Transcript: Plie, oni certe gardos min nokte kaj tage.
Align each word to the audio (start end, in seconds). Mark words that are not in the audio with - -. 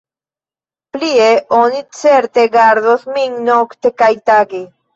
Plie, 0.97 1.27
oni 1.59 1.83
certe 1.99 2.47
gardos 2.57 3.07
min 3.13 3.39
nokte 3.53 3.95
kaj 4.03 4.13
tage. 4.35 4.67